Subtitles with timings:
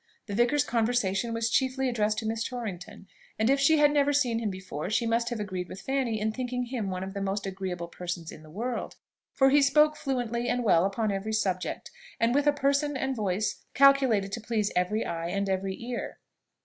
[0.25, 3.07] The vicar's conversation was chiefly addressed to Miss Torrington;
[3.37, 6.31] and if she had never seen him before, she must have agreed with Fanny in
[6.31, 8.95] thinking him one of the most agreeable persons in the world
[9.35, 13.63] for he spoke fluently and well upon every subject, and with a person and voice
[13.75, 16.17] calculated to please every eye and every ear.